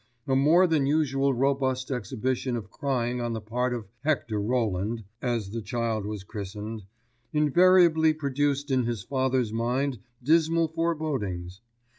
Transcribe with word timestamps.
A 0.27 0.35
more 0.35 0.65
than 0.65 0.87
usually 0.87 1.31
robust 1.31 1.91
exhibition 1.91 2.55
of 2.55 2.71
crying 2.71 3.21
on 3.21 3.33
the 3.33 3.39
part 3.39 3.71
of 3.71 3.85
Hector 4.03 4.41
Roland 4.41 5.03
(as 5.21 5.51
the 5.51 5.61
child 5.61 6.07
was 6.07 6.23
christened) 6.23 6.81
invariably 7.33 8.11
produced 8.13 8.71
in 8.71 8.85
his 8.85 9.03
father's 9.03 9.53
mind 9.53 9.99
dismal 10.23 10.69
forebodings. 10.69 11.61